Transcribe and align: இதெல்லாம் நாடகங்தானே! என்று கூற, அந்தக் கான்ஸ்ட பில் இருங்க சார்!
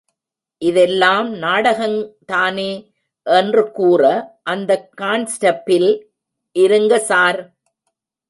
இதெல்லாம் 0.61 1.27
நாடகங்தானே! 1.35 2.71
என்று 3.25 3.63
கூற, 3.71 4.01
அந்தக் 4.43 4.89
கான்ஸ்ட 4.97 5.53
பில் 5.63 5.91
இருங்க 6.55 6.99
சார்! 7.01 7.41